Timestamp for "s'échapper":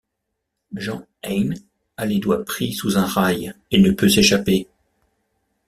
4.09-4.67